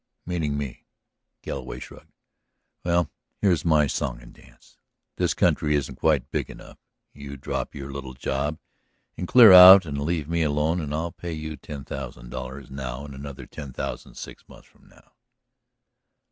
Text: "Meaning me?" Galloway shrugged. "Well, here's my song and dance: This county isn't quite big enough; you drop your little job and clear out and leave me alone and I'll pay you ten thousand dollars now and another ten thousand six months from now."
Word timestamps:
"Meaning 0.25 0.57
me?" 0.57 0.87
Galloway 1.43 1.77
shrugged. 1.77 2.11
"Well, 2.83 3.11
here's 3.39 3.63
my 3.63 3.85
song 3.85 4.19
and 4.19 4.33
dance: 4.33 4.79
This 5.17 5.35
county 5.35 5.75
isn't 5.75 5.97
quite 5.97 6.31
big 6.31 6.49
enough; 6.49 6.79
you 7.13 7.37
drop 7.37 7.75
your 7.75 7.91
little 7.91 8.15
job 8.15 8.57
and 9.15 9.27
clear 9.27 9.51
out 9.53 9.85
and 9.85 10.01
leave 10.01 10.27
me 10.27 10.41
alone 10.41 10.81
and 10.81 10.91
I'll 10.91 11.11
pay 11.11 11.33
you 11.33 11.55
ten 11.55 11.83
thousand 11.85 12.31
dollars 12.31 12.71
now 12.71 13.05
and 13.05 13.13
another 13.13 13.45
ten 13.45 13.73
thousand 13.73 14.15
six 14.15 14.43
months 14.49 14.67
from 14.67 14.89
now." 14.89 15.11